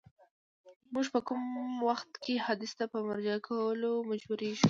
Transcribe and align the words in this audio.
موږ 0.93 1.05
په 1.13 1.19
کوم 1.27 1.41
وخت 1.89 2.11
کي 2.23 2.33
حدیث 2.45 2.71
ته 2.79 2.85
په 2.91 2.97
مراجعه 3.07 3.39
کولو 3.47 3.91
مجبوریږو؟ 4.09 4.59